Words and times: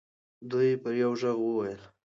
دوی 0.49 0.69
په 0.83 0.89
یوه 1.01 1.15
ږغ 1.21 1.37
وویل. 1.43 1.81